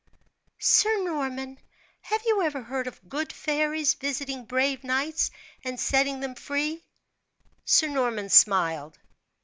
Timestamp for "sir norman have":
0.57-2.23